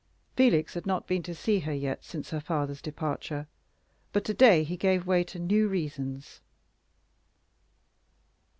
Felix 0.35 0.73
had 0.73 0.87
not 0.87 1.05
been 1.05 1.21
to 1.21 1.35
see 1.35 1.59
her 1.59 1.73
yet 1.75 2.03
since 2.03 2.31
her 2.31 2.39
father's 2.39 2.81
departure, 2.81 3.45
but 4.11 4.25
to 4.25 4.33
day 4.33 4.63
he 4.63 4.75
gave 4.75 5.05
way 5.05 5.23
to 5.25 5.37
new 5.37 5.67
reasons. 5.67 6.41